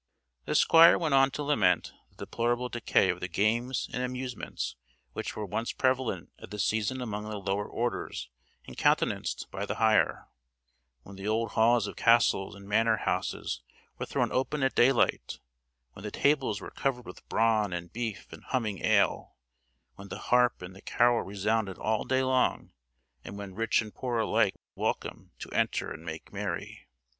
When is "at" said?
6.39-6.49, 14.63-14.73